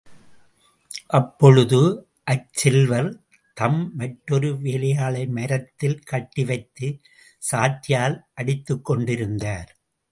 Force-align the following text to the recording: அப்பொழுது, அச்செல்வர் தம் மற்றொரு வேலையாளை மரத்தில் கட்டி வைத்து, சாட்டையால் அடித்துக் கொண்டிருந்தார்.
அப்பொழுது, 1.07 1.81
அச்செல்வர் 2.31 3.11
தம் 3.53 3.95
மற்றொரு 3.95 4.61
வேலையாளை 4.61 5.27
மரத்தில் 5.27 5.99
கட்டி 5.99 6.45
வைத்து, 6.45 6.99
சாட்டையால் 7.51 8.17
அடித்துக் 8.33 8.85
கொண்டிருந்தார். 8.85 9.77